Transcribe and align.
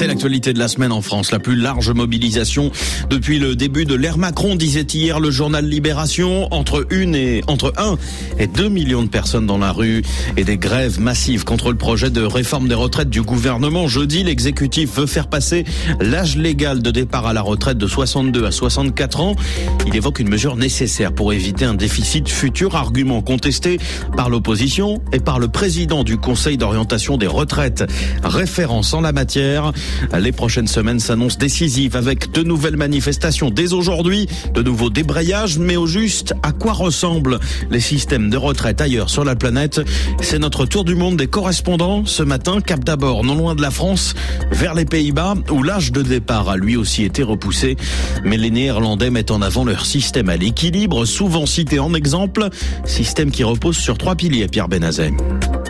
C'est 0.00 0.06
l'actualité 0.06 0.54
de 0.54 0.58
la 0.58 0.68
semaine 0.68 0.92
en 0.92 1.02
France, 1.02 1.30
la 1.30 1.38
plus 1.38 1.56
large 1.56 1.90
mobilisation 1.90 2.70
depuis 3.10 3.38
le 3.38 3.54
début 3.54 3.84
de 3.84 3.94
l'ère 3.94 4.16
Macron, 4.16 4.56
disait 4.56 4.86
hier 4.94 5.20
le 5.20 5.30
journal 5.30 5.66
Libération, 5.66 6.48
entre 6.54 6.86
une 6.88 7.14
et 7.14 7.44
entre 7.48 7.74
1 7.76 7.98
et 8.38 8.46
2 8.46 8.70
millions 8.70 9.02
de 9.02 9.10
personnes 9.10 9.44
dans 9.44 9.58
la 9.58 9.72
rue 9.72 10.02
et 10.38 10.44
des 10.44 10.56
grèves 10.56 10.98
massives 11.00 11.44
contre 11.44 11.70
le 11.70 11.76
projet 11.76 12.08
de 12.08 12.22
réforme 12.22 12.66
des 12.66 12.74
retraites 12.74 13.10
du 13.10 13.20
gouvernement. 13.20 13.88
Jeudi, 13.88 14.22
l'exécutif 14.22 14.96
veut 14.96 15.04
faire 15.04 15.28
passer 15.28 15.66
l'âge 16.00 16.34
légal 16.34 16.80
de 16.80 16.90
départ 16.90 17.26
à 17.26 17.34
la 17.34 17.42
retraite 17.42 17.76
de 17.76 17.86
62 17.86 18.46
à 18.46 18.52
64 18.52 19.20
ans. 19.20 19.36
Il 19.86 19.94
évoque 19.94 20.18
une 20.18 20.30
mesure 20.30 20.56
nécessaire 20.56 21.12
pour 21.12 21.34
éviter 21.34 21.66
un 21.66 21.74
déficit 21.74 22.26
futur, 22.26 22.74
argument 22.74 23.20
contesté 23.20 23.78
par 24.16 24.30
l'opposition 24.30 25.02
et 25.12 25.20
par 25.20 25.38
le 25.38 25.48
président 25.48 26.04
du 26.04 26.16
Conseil 26.16 26.56
d'orientation 26.56 27.18
des 27.18 27.26
retraites. 27.26 27.84
Référence 28.24 28.94
en 28.94 29.02
la 29.02 29.12
matière, 29.12 29.74
les 30.18 30.32
prochaines 30.32 30.66
semaines 30.66 31.00
s'annoncent 31.00 31.38
décisives 31.38 31.96
avec 31.96 32.32
de 32.32 32.42
nouvelles 32.42 32.76
manifestations 32.76 33.50
dès 33.50 33.72
aujourd'hui, 33.72 34.28
de 34.54 34.62
nouveaux 34.62 34.90
débrayages, 34.90 35.58
mais 35.58 35.76
au 35.76 35.86
juste, 35.86 36.34
à 36.42 36.52
quoi 36.52 36.72
ressemblent 36.72 37.38
les 37.70 37.80
systèmes 37.80 38.30
de 38.30 38.36
retraite 38.36 38.80
ailleurs 38.80 39.10
sur 39.10 39.24
la 39.24 39.36
planète? 39.36 39.80
C'est 40.20 40.38
notre 40.38 40.66
tour 40.66 40.84
du 40.84 40.94
monde 40.94 41.16
des 41.16 41.26
correspondants. 41.26 42.04
Ce 42.06 42.22
matin, 42.22 42.60
cap 42.60 42.84
d'abord, 42.84 43.24
non 43.24 43.34
loin 43.34 43.54
de 43.54 43.62
la 43.62 43.70
France, 43.70 44.14
vers 44.50 44.74
les 44.74 44.84
Pays-Bas, 44.84 45.34
où 45.50 45.62
l'âge 45.62 45.92
de 45.92 46.02
départ 46.02 46.48
a 46.48 46.56
lui 46.56 46.76
aussi 46.76 47.04
été 47.04 47.22
repoussé. 47.22 47.76
Mais 48.24 48.36
les 48.36 48.50
Néerlandais 48.50 49.10
mettent 49.10 49.30
en 49.30 49.42
avant 49.42 49.64
leur 49.64 49.86
système 49.86 50.28
à 50.28 50.36
l'équilibre, 50.36 51.04
souvent 51.04 51.46
cité 51.46 51.78
en 51.78 51.94
exemple, 51.94 52.48
système 52.84 53.30
qui 53.30 53.44
repose 53.44 53.76
sur 53.76 53.98
trois 53.98 54.14
piliers, 54.14 54.48
Pierre 54.48 54.68
Benazet. 54.68 55.12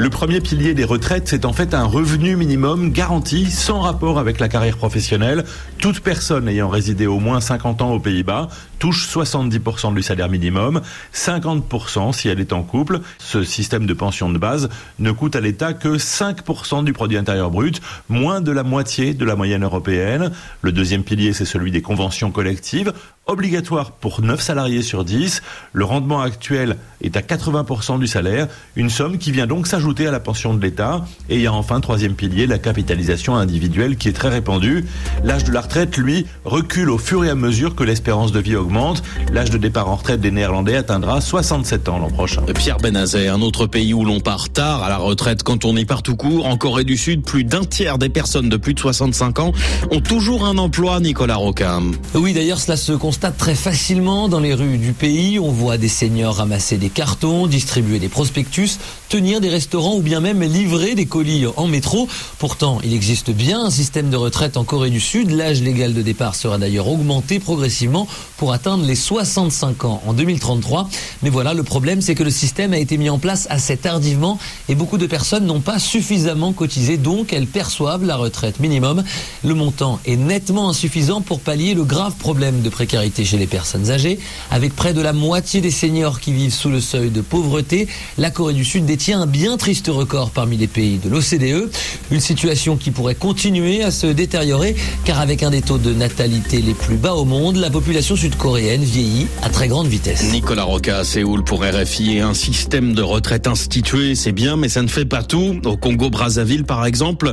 Le 0.00 0.10
premier 0.10 0.40
pilier 0.40 0.74
des 0.74 0.84
retraites, 0.84 1.26
c'est 1.26 1.44
en 1.44 1.52
fait 1.52 1.74
un 1.74 1.82
revenu 1.82 2.36
minimum 2.36 2.92
garanti 2.92 3.50
sans 3.50 3.80
rapport 3.80 4.20
avec 4.20 4.38
la 4.38 4.48
carrière 4.48 4.76
professionnelle. 4.76 5.44
Toute 5.78 5.98
personne 5.98 6.48
ayant 6.48 6.68
résidé 6.68 7.08
au 7.08 7.18
moins 7.18 7.40
50 7.40 7.82
ans 7.82 7.90
aux 7.90 7.98
Pays-Bas 7.98 8.46
touche 8.78 9.08
70% 9.08 9.94
du 9.94 10.02
salaire 10.04 10.28
minimum, 10.28 10.82
50% 11.12 12.12
si 12.12 12.28
elle 12.28 12.38
est 12.38 12.52
en 12.52 12.62
couple. 12.62 13.00
Ce 13.18 13.42
système 13.42 13.86
de 13.86 13.92
pension 13.92 14.30
de 14.30 14.38
base 14.38 14.68
ne 15.00 15.10
coûte 15.10 15.34
à 15.34 15.40
l'État 15.40 15.72
que 15.72 15.98
5% 15.98 16.84
du 16.84 16.92
produit 16.92 17.18
intérieur 17.18 17.50
brut, 17.50 17.80
moins 18.08 18.40
de 18.40 18.52
la 18.52 18.62
moitié 18.62 19.14
de 19.14 19.24
la 19.24 19.34
moyenne 19.34 19.64
européenne. 19.64 20.30
Le 20.62 20.70
deuxième 20.70 21.02
pilier, 21.02 21.32
c'est 21.32 21.44
celui 21.44 21.72
des 21.72 21.82
conventions 21.82 22.30
collectives 22.30 22.92
obligatoire 23.28 23.92
pour 23.92 24.22
9 24.22 24.40
salariés 24.40 24.82
sur 24.82 25.04
10. 25.04 25.42
Le 25.74 25.84
rendement 25.84 26.22
actuel 26.22 26.76
est 27.02 27.16
à 27.16 27.20
80% 27.20 28.00
du 28.00 28.06
salaire, 28.06 28.48
une 28.74 28.90
somme 28.90 29.18
qui 29.18 29.30
vient 29.30 29.46
donc 29.46 29.66
s'ajouter 29.66 30.06
à 30.06 30.10
la 30.10 30.18
pension 30.18 30.54
de 30.54 30.62
l'État. 30.62 31.04
Et 31.28 31.36
il 31.36 31.42
y 31.42 31.46
a 31.46 31.52
enfin, 31.52 31.80
troisième 31.80 32.14
pilier, 32.14 32.46
la 32.46 32.58
capitalisation 32.58 33.36
individuelle 33.36 33.96
qui 33.96 34.08
est 34.08 34.14
très 34.14 34.30
répandue. 34.30 34.86
L'âge 35.22 35.44
de 35.44 35.52
la 35.52 35.60
retraite, 35.60 35.96
lui, 35.98 36.26
recule 36.44 36.90
au 36.90 36.98
fur 36.98 37.24
et 37.24 37.28
à 37.28 37.34
mesure 37.34 37.76
que 37.76 37.84
l'espérance 37.84 38.32
de 38.32 38.40
vie 38.40 38.56
augmente. 38.56 39.02
L'âge 39.30 39.50
de 39.50 39.58
départ 39.58 39.90
en 39.90 39.96
retraite 39.96 40.20
des 40.20 40.30
Néerlandais 40.30 40.76
atteindra 40.76 41.20
67 41.20 41.88
ans 41.90 41.98
l'an 41.98 42.10
prochain. 42.10 42.42
Pierre 42.54 42.78
Benazet, 42.78 43.28
un 43.28 43.42
autre 43.42 43.66
pays 43.66 43.92
où 43.92 44.04
l'on 44.04 44.20
part 44.20 44.48
tard 44.48 44.82
à 44.82 44.88
la 44.88 44.96
retraite 44.96 45.42
quand 45.42 45.66
on 45.66 45.76
y 45.76 45.84
part 45.84 46.02
tout 46.02 46.16
court. 46.16 46.46
En 46.46 46.56
Corée 46.56 46.84
du 46.84 46.96
Sud, 46.96 47.22
plus 47.22 47.44
d'un 47.44 47.64
tiers 47.64 47.98
des 47.98 48.08
personnes 48.08 48.48
de 48.48 48.56
plus 48.56 48.72
de 48.72 48.80
65 48.80 49.38
ans 49.38 49.52
ont 49.90 50.00
toujours 50.00 50.46
un 50.46 50.56
emploi, 50.56 50.98
Nicolas 51.00 51.36
Rocam. 51.36 51.94
Oui, 52.14 52.32
d'ailleurs, 52.32 52.58
cela 52.58 52.78
se 52.78 52.92
constate 52.92 53.17
très 53.18 53.54
facilement 53.56 54.28
dans 54.28 54.38
les 54.38 54.54
rues 54.54 54.78
du 54.78 54.92
pays. 54.92 55.40
On 55.40 55.50
voit 55.50 55.76
des 55.76 55.88
seniors 55.88 56.36
ramasser 56.36 56.76
des 56.78 56.88
cartons, 56.88 57.46
distribuer 57.48 57.98
des 57.98 58.08
prospectus, 58.08 58.78
tenir 59.08 59.40
des 59.40 59.48
restaurants 59.48 59.96
ou 59.96 60.02
bien 60.02 60.20
même 60.20 60.42
livrer 60.42 60.94
des 60.94 61.06
colis 61.06 61.44
en 61.56 61.66
métro. 61.66 62.08
Pourtant, 62.38 62.78
il 62.84 62.94
existe 62.94 63.30
bien 63.30 63.64
un 63.64 63.70
système 63.70 64.08
de 64.10 64.16
retraite 64.16 64.56
en 64.56 64.62
Corée 64.62 64.90
du 64.90 65.00
Sud. 65.00 65.32
L'âge 65.32 65.60
légal 65.60 65.94
de 65.94 66.02
départ 66.02 66.36
sera 66.36 66.58
d'ailleurs 66.58 66.86
augmenté 66.86 67.40
progressivement 67.40 68.06
pour 68.36 68.52
atteindre 68.52 68.84
les 68.84 68.94
65 68.94 69.84
ans 69.84 70.00
en 70.06 70.12
2033. 70.12 70.88
Mais 71.22 71.30
voilà, 71.30 71.54
le 71.54 71.64
problème, 71.64 72.00
c'est 72.00 72.14
que 72.14 72.22
le 72.22 72.30
système 72.30 72.72
a 72.72 72.78
été 72.78 72.98
mis 72.98 73.10
en 73.10 73.18
place 73.18 73.48
assez 73.50 73.76
tardivement 73.76 74.38
et 74.68 74.76
beaucoup 74.76 74.98
de 74.98 75.06
personnes 75.06 75.44
n'ont 75.44 75.60
pas 75.60 75.80
suffisamment 75.80 76.52
cotisé, 76.52 76.96
donc 76.96 77.32
elles 77.32 77.48
perçoivent 77.48 78.04
la 78.04 78.16
retraite 78.16 78.60
minimum. 78.60 79.02
Le 79.44 79.54
montant 79.54 79.98
est 80.06 80.16
nettement 80.16 80.68
insuffisant 80.68 81.20
pour 81.20 81.40
pallier 81.40 81.74
le 81.74 81.84
grave 81.84 82.14
problème 82.14 82.62
de 82.62 82.68
précarité 82.68 83.07
chez 83.16 83.36
les 83.36 83.46
personnes 83.46 83.90
âgées. 83.90 84.18
Avec 84.50 84.74
près 84.74 84.92
de 84.92 85.00
la 85.00 85.12
moitié 85.12 85.60
des 85.60 85.70
seniors 85.70 86.20
qui 86.20 86.32
vivent 86.32 86.52
sous 86.52 86.68
le 86.68 86.80
seuil 86.80 87.10
de 87.10 87.20
pauvreté, 87.20 87.88
la 88.16 88.30
Corée 88.30 88.54
du 88.54 88.64
Sud 88.64 88.84
détient 88.84 89.20
un 89.20 89.26
bien 89.26 89.56
triste 89.56 89.88
record 89.88 90.30
parmi 90.30 90.56
les 90.56 90.66
pays 90.66 90.98
de 90.98 91.08
l'OCDE. 91.08 91.70
Une 92.10 92.20
situation 92.20 92.76
qui 92.76 92.90
pourrait 92.90 93.14
continuer 93.14 93.82
à 93.82 93.90
se 93.90 94.06
détériorer 94.06 94.76
car 95.04 95.20
avec 95.20 95.42
un 95.42 95.50
des 95.50 95.62
taux 95.62 95.78
de 95.78 95.92
natalité 95.92 96.60
les 96.60 96.74
plus 96.74 96.96
bas 96.96 97.14
au 97.14 97.24
monde, 97.24 97.56
la 97.56 97.70
population 97.70 98.16
sud-coréenne 98.16 98.82
vieillit 98.82 99.26
à 99.42 99.48
très 99.48 99.68
grande 99.68 99.86
vitesse. 99.86 100.30
Nicolas 100.32 100.64
Roca 100.64 100.98
à 100.98 101.04
Séoul 101.04 101.44
pour 101.44 101.64
RFI 101.64 102.16
et 102.16 102.20
un 102.20 102.34
système 102.34 102.94
de 102.94 103.02
retraite 103.02 103.46
institué, 103.46 104.14
c'est 104.14 104.32
bien 104.32 104.56
mais 104.56 104.68
ça 104.68 104.82
ne 104.82 104.88
fait 104.88 105.04
pas 105.04 105.22
tout. 105.22 105.60
Au 105.64 105.76
Congo-Brazzaville 105.76 106.64
par 106.64 106.86
exemple, 106.86 107.32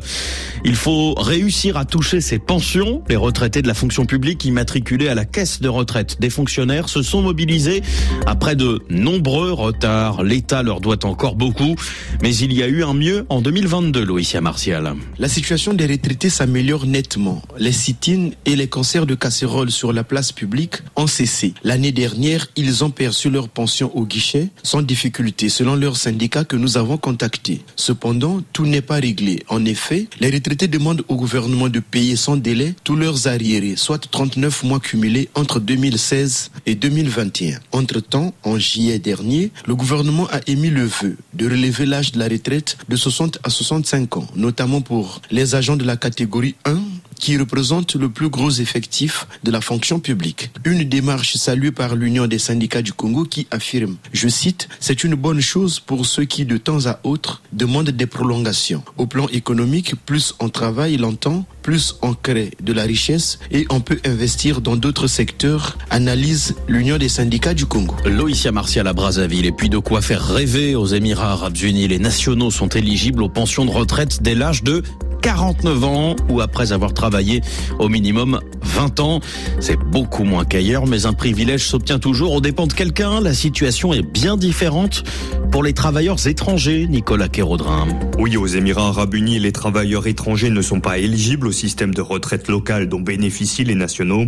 il 0.64 0.76
faut 0.76 1.14
réussir 1.16 1.78
à 1.78 1.86
toucher 1.86 2.22
ses 2.22 2.40
pensions. 2.40 3.04
Les 3.10 3.16
retraités 3.16 3.62
de 3.62 3.68
la 3.68 3.74
fonction 3.74 4.06
publique 4.06 4.46
immatriculés 4.46 5.08
à 5.08 5.16
la 5.16 5.26
caisse 5.26 5.62
de 5.62 5.65
retraite 5.68 6.20
des 6.20 6.30
fonctionnaires 6.30 6.90
se 6.90 7.02
sont 7.02 7.22
mobilisés 7.22 7.82
après 8.26 8.56
de 8.56 8.82
nombreux 8.90 9.52
retards. 9.52 10.24
L'État 10.24 10.64
leur 10.64 10.82
doit 10.82 11.06
encore 11.06 11.36
beaucoup, 11.36 11.76
mais 12.22 12.36
il 12.36 12.54
y 12.54 12.64
a 12.64 12.68
eu 12.68 12.84
un 12.84 12.94
mieux 12.94 13.26
en 13.30 13.42
2022, 13.42 14.04
Loïcia 14.04 14.42
Martial. 14.42 14.94
La 15.20 15.28
situation 15.28 15.74
des 15.74 15.86
retraités 15.86 16.30
s'améliore 16.30 16.86
nettement. 16.86 17.42
Les 17.58 17.72
sit-ins 17.72 18.32
et 18.46 18.56
les 18.56 18.68
cancers 18.68 19.06
de 19.06 19.16
casserole 19.16 19.72
sur 19.72 19.94
la 19.94 20.04
place 20.04 20.32
publique 20.32 20.76
ont 20.96 21.08
cessé. 21.08 21.54
L'année 21.64 21.92
dernière, 21.92 22.48
ils 22.56 22.84
ont 22.84 22.90
perçu 22.90 23.30
leur 23.30 23.50
pension 23.50 23.96
au 23.96 24.06
guichet 24.06 24.50
sans 24.64 24.82
difficulté, 24.82 25.50
selon 25.50 25.76
leur 25.76 25.98
syndicat 25.98 26.44
que 26.44 26.56
nous 26.56 26.78
avons 26.78 26.98
contacté. 26.98 27.62
Cependant, 27.76 28.42
tout 28.54 28.66
n'est 28.66 28.82
pas 28.82 28.96
réglé. 28.96 29.44
En 29.48 29.66
effet, 29.66 30.08
les 30.20 30.30
retraités 30.30 30.68
demandent 30.68 31.04
au 31.08 31.16
gouvernement 31.16 31.70
de 31.70 31.80
payer 31.80 32.16
sans 32.16 32.38
délai 32.38 32.76
tous 32.84 32.96
leurs 32.96 33.28
arriérés, 33.28 33.76
soit 33.76 34.00
39 34.10 34.64
mois 34.64 34.80
cumulés 34.80 35.30
entre 35.36 35.55
2016 35.60 36.52
et 36.66 36.76
2021. 36.76 37.60
Entre-temps, 37.72 38.34
en 38.44 38.58
juillet 38.58 39.00
dernier, 39.00 39.52
le 39.68 39.76
gouvernement 39.76 40.28
a 40.32 40.40
émis 40.48 40.70
le 40.70 40.86
vœu 40.86 41.18
de 41.34 41.46
relever 41.46 41.86
l'âge 41.86 42.12
de 42.12 42.20
la 42.20 42.28
retraite 42.28 42.78
de 42.90 42.96
60 42.96 43.40
à 43.44 43.50
65 43.50 44.18
ans, 44.18 44.28
notamment 44.36 44.82
pour 44.82 45.22
les 45.32 45.56
agents 45.56 45.76
de 45.76 45.84
la 45.84 45.98
catégorie 45.98 46.56
1 46.66 46.78
qui 47.20 47.38
représente 47.38 47.96
le 47.96 48.10
plus 48.10 48.30
gros 48.30 48.52
effectif 48.52 49.28
de 49.44 49.52
la 49.52 49.62
fonction 49.62 50.00
publique. 50.00 50.52
Une 50.64 50.84
démarche 50.84 51.36
saluée 51.36 51.72
par 51.72 51.96
l'Union 51.96 52.28
des 52.28 52.40
syndicats 52.40 52.82
du 52.82 52.94
Congo 52.94 53.26
qui 53.26 53.48
affirme, 53.52 53.98
je 54.14 54.28
cite, 54.28 54.68
c'est 54.80 55.04
une 55.04 55.16
bonne 55.16 55.42
chose 55.42 55.80
pour 55.80 56.06
ceux 56.06 56.26
qui 56.26 56.46
de 56.46 56.58
temps 56.58 56.86
à 56.86 57.00
autre 57.04 57.42
demandent 57.54 57.90
des 57.90 58.06
prolongations. 58.06 58.84
Au 58.98 59.06
plan 59.06 59.28
économique, 59.30 59.96
plus 60.06 60.36
on 60.40 60.50
travaille 60.50 60.98
longtemps, 60.98 61.46
plus 61.62 61.96
on 62.02 62.14
crée 62.14 62.52
de 62.62 62.74
la 62.74 62.84
richesse 62.84 63.40
et 63.52 63.66
on 63.70 63.80
peut 63.80 64.00
investir 64.06 64.62
dans 64.62 64.76
d'autres 64.76 65.08
secteurs, 65.08 65.78
analyse 65.90 66.56
l'Union 66.68 66.98
des 66.98 67.10
syndicats 67.10 67.54
du 67.54 67.66
Congo. 67.66 67.96
Loïcia 68.06 68.52
Martial 68.52 68.88
à 68.88 68.94
Brazzaville 68.94 69.46
et 69.46 69.52
puis 69.52 69.70
de 69.70 69.78
quoi 69.78 70.02
faire 70.02 70.26
rêver 70.26 70.76
aux 70.76 70.86
Émirats 70.86 71.32
arabes 71.32 71.58
unis. 71.58 71.88
Les 71.88 72.00
nationaux 72.00 72.52
sont 72.52 72.70
éligibles 72.70 73.24
aux 73.24 73.30
pensions 73.30 73.66
de 73.66 73.72
retraite 73.72 74.22
dès 74.22 74.36
l'âge 74.36 74.64
de 74.64 74.84
49 75.26 75.84
ans 75.86 76.16
ou 76.30 76.40
après 76.40 76.72
avoir 76.72 76.94
travaillé 76.94 77.42
au 77.80 77.90
minimum 77.90 78.40
20 78.62 79.00
ans. 79.00 79.22
C'est 79.60 79.80
beaucoup 79.80 80.24
moins 80.24 80.46
qu'ailleurs, 80.46 80.86
mais 80.86 81.08
un 81.08 81.14
privilège 81.14 81.66
s'obtient 81.66 81.98
toujours 81.98 82.34
aux 82.34 82.42
dépens 82.42 82.68
de 82.68 82.74
quelqu'un. 82.74 83.22
La 83.22 83.34
situation 83.34 83.92
est 83.92 84.04
bien 84.04 84.38
différente 84.38 85.04
pour 85.52 85.64
les 85.64 85.74
travailleurs 85.74 86.28
étrangers, 86.28 86.86
Nicolas 86.88 87.28
Kérodrin. 87.28 87.88
Oui, 88.20 88.38
aux 88.38 88.46
Émirats 88.46 88.90
arabes 88.90 89.16
unis, 89.16 89.40
les 89.40 89.52
travailleurs 89.52 90.06
étrangers 90.06 90.52
ne 90.52 90.62
sont 90.62 90.80
pas 90.80 91.00
éligibles 91.00 91.48
au 91.48 91.52
système 91.52 91.94
de 91.94 92.02
retraite 92.02 92.48
local 92.48 92.88
dont 92.88 93.00
bénéficient 93.00 93.64
les 93.64 93.74
nationaux. 93.74 94.26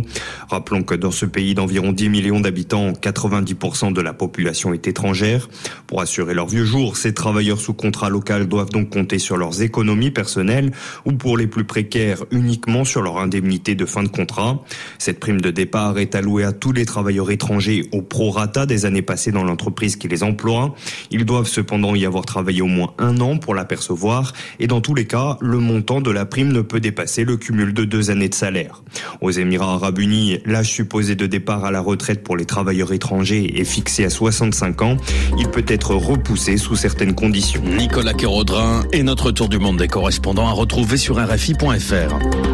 Rappelons 0.50 0.82
que 0.82 0.94
dans 0.94 1.10
ce 1.10 1.26
pays 1.26 1.54
d'environ 1.54 1.92
10 1.92 2.08
millions 2.08 2.40
d'habitants, 2.40 2.90
90% 2.90 3.92
de 3.92 4.00
la 4.00 4.14
population 4.14 4.72
est 4.72 4.88
étrangère. 4.88 5.48
Pour 5.86 6.00
assurer 6.00 6.34
leur 6.34 6.48
vieux 6.48 6.64
jours, 6.64 6.96
ces 6.96 7.14
travailleurs 7.14 7.60
sous 7.60 7.74
contrat 7.74 8.08
local 8.08 8.48
doivent 8.48 8.70
donc 8.70 8.90
compter 8.90 9.18
sur 9.18 9.36
leurs 9.36 9.62
économies 9.62 10.10
personnelles 10.10 10.72
ou 11.04 11.12
pour 11.12 11.36
les 11.36 11.46
plus 11.46 11.64
précaires 11.64 12.24
uniquement 12.30 12.84
sur 12.84 13.02
leur 13.02 13.18
indemnité 13.18 13.74
de 13.74 13.84
fin 13.84 14.02
de 14.02 14.08
contrat. 14.08 14.62
Cette 14.98 15.20
prime 15.20 15.40
de 15.40 15.50
départ 15.50 15.98
est 15.98 16.14
allouée 16.14 16.44
à 16.44 16.52
tous 16.52 16.72
les 16.72 16.84
travailleurs 16.84 17.30
étrangers 17.30 17.88
au 17.92 18.02
prorata 18.02 18.66
des 18.66 18.86
années 18.86 19.02
passées 19.02 19.32
dans 19.32 19.44
l'entreprise 19.44 19.96
qui 19.96 20.08
les 20.08 20.22
emploie. 20.22 20.74
Ils 21.10 21.24
doivent 21.24 21.48
cependant 21.48 21.94
y 21.94 22.06
avoir 22.06 22.24
travaillé 22.24 22.62
au 22.62 22.66
moins 22.66 22.92
un 22.98 23.20
an 23.20 23.38
pour 23.38 23.54
l'apercevoir 23.54 24.32
et 24.58 24.66
dans 24.66 24.80
tous 24.80 24.94
les 24.94 25.06
cas, 25.06 25.36
le 25.40 25.58
montant 25.58 26.00
de 26.00 26.10
la 26.10 26.24
prime 26.24 26.52
ne 26.52 26.60
peut 26.60 26.80
dépasser 26.80 27.24
le 27.24 27.36
cumul 27.36 27.72
de 27.74 27.84
deux 27.84 28.10
années 28.10 28.28
de 28.28 28.34
salaire. 28.34 28.82
Aux 29.20 29.30
Émirats 29.30 29.74
arabes 29.74 29.98
unis, 29.98 30.38
l'âge 30.44 30.70
supposé 30.70 31.14
de 31.14 31.26
départ 31.26 31.64
à 31.64 31.70
la 31.70 31.80
retraite 31.80 32.22
pour 32.22 32.36
les 32.36 32.44
travailleurs 32.44 32.92
étrangers 32.92 33.60
est 33.60 33.64
fixé 33.64 34.04
à 34.04 34.10
65 34.10 34.82
ans. 34.82 34.96
Il 35.38 35.48
peut 35.48 35.64
être 35.68 35.94
repoussé 35.94 36.56
sous 36.56 36.76
certaines 36.76 37.14
conditions. 37.14 37.62
Nicolas 37.64 38.14
Kérodrin 38.14 38.82
et 38.92 39.02
notre 39.02 39.30
tour 39.30 39.48
du 39.48 39.58
monde 39.58 39.78
des 39.78 39.88
correspondants 39.88 40.48
à 40.48 40.52
retrouver 40.68 40.98
sur 40.98 41.16
RFI.fr. 41.16 42.48